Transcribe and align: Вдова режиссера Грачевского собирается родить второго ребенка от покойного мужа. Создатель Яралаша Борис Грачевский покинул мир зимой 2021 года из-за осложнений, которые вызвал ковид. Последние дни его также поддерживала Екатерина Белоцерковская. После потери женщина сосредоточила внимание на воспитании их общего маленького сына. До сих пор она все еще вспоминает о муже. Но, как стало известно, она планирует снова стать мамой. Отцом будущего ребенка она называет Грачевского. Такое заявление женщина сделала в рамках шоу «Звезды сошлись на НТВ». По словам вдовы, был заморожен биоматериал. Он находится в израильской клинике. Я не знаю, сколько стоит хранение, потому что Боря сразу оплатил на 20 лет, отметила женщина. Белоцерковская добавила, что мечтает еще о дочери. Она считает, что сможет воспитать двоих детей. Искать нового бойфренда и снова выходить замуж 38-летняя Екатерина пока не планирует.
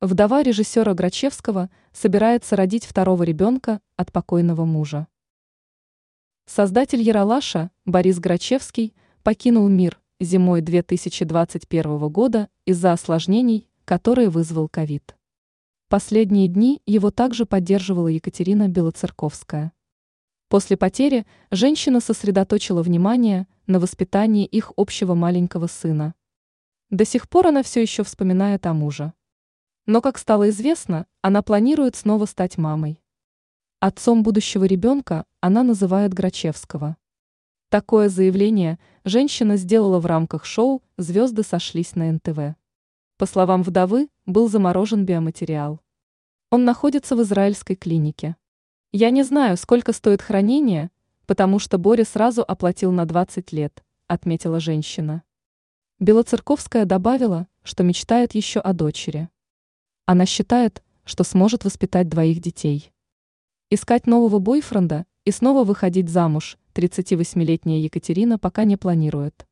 Вдова 0.00 0.44
режиссера 0.44 0.94
Грачевского 0.94 1.70
собирается 1.92 2.54
родить 2.54 2.84
второго 2.84 3.24
ребенка 3.24 3.80
от 3.96 4.12
покойного 4.12 4.64
мужа. 4.64 5.08
Создатель 6.46 7.02
Яралаша 7.02 7.72
Борис 7.84 8.20
Грачевский 8.20 8.94
покинул 9.24 9.68
мир 9.68 10.00
зимой 10.20 10.60
2021 10.60 11.98
года 12.10 12.48
из-за 12.64 12.92
осложнений, 12.92 13.68
которые 13.84 14.28
вызвал 14.28 14.68
ковид. 14.68 15.16
Последние 15.88 16.46
дни 16.46 16.80
его 16.86 17.10
также 17.10 17.44
поддерживала 17.44 18.06
Екатерина 18.06 18.68
Белоцерковская. 18.68 19.72
После 20.48 20.76
потери 20.76 21.26
женщина 21.50 21.98
сосредоточила 21.98 22.84
внимание 22.84 23.48
на 23.66 23.80
воспитании 23.80 24.46
их 24.46 24.72
общего 24.76 25.14
маленького 25.14 25.66
сына. 25.66 26.14
До 26.88 27.04
сих 27.04 27.28
пор 27.28 27.48
она 27.48 27.64
все 27.64 27.82
еще 27.82 28.04
вспоминает 28.04 28.64
о 28.64 28.74
муже. 28.74 29.12
Но, 29.88 30.02
как 30.02 30.18
стало 30.18 30.50
известно, 30.50 31.06
она 31.22 31.40
планирует 31.40 31.96
снова 31.96 32.26
стать 32.26 32.58
мамой. 32.58 33.02
Отцом 33.80 34.22
будущего 34.22 34.64
ребенка 34.64 35.24
она 35.40 35.62
называет 35.62 36.12
Грачевского. 36.12 36.98
Такое 37.70 38.10
заявление 38.10 38.78
женщина 39.04 39.56
сделала 39.56 39.98
в 39.98 40.04
рамках 40.04 40.44
шоу 40.44 40.82
«Звезды 40.98 41.42
сошлись 41.42 41.94
на 41.96 42.12
НТВ». 42.12 42.54
По 43.16 43.24
словам 43.24 43.62
вдовы, 43.62 44.10
был 44.26 44.50
заморожен 44.50 45.06
биоматериал. 45.06 45.80
Он 46.50 46.66
находится 46.66 47.16
в 47.16 47.22
израильской 47.22 47.74
клинике. 47.74 48.36
Я 48.92 49.08
не 49.08 49.22
знаю, 49.22 49.56
сколько 49.56 49.94
стоит 49.94 50.20
хранение, 50.20 50.90
потому 51.24 51.58
что 51.58 51.78
Боря 51.78 52.04
сразу 52.04 52.44
оплатил 52.46 52.92
на 52.92 53.06
20 53.06 53.52
лет, 53.52 53.82
отметила 54.06 54.60
женщина. 54.60 55.22
Белоцерковская 55.98 56.84
добавила, 56.84 57.48
что 57.62 57.84
мечтает 57.84 58.34
еще 58.34 58.60
о 58.60 58.74
дочери. 58.74 59.30
Она 60.10 60.24
считает, 60.24 60.82
что 61.04 61.22
сможет 61.22 61.66
воспитать 61.66 62.08
двоих 62.08 62.40
детей. 62.40 62.94
Искать 63.68 64.06
нового 64.06 64.38
бойфренда 64.38 65.04
и 65.26 65.30
снова 65.30 65.64
выходить 65.64 66.08
замуж 66.08 66.56
38-летняя 66.72 67.78
Екатерина 67.78 68.38
пока 68.38 68.64
не 68.64 68.78
планирует. 68.78 69.46